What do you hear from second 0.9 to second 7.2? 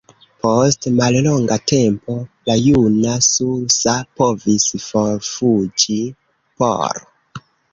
mallonga tempo, la juna Sousa provis forfuĝi por.